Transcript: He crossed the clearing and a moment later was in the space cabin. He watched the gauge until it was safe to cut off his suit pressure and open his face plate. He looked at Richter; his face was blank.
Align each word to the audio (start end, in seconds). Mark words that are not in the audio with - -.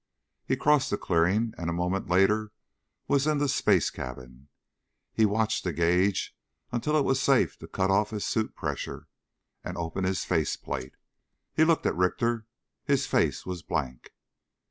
He 0.47 0.55
crossed 0.57 0.89
the 0.89 0.97
clearing 0.97 1.53
and 1.59 1.69
a 1.69 1.73
moment 1.73 2.09
later 2.09 2.51
was 3.07 3.27
in 3.27 3.37
the 3.37 3.47
space 3.47 3.91
cabin. 3.91 4.47
He 5.13 5.27
watched 5.27 5.63
the 5.63 5.73
gauge 5.73 6.35
until 6.71 6.95
it 6.97 7.05
was 7.05 7.21
safe 7.21 7.59
to 7.59 7.67
cut 7.67 7.91
off 7.91 8.09
his 8.09 8.25
suit 8.25 8.55
pressure 8.55 9.07
and 9.63 9.77
open 9.77 10.03
his 10.03 10.25
face 10.25 10.57
plate. 10.57 10.95
He 11.53 11.63
looked 11.65 11.85
at 11.85 11.93
Richter; 11.95 12.47
his 12.83 13.05
face 13.05 13.45
was 13.45 13.61
blank. 13.61 14.11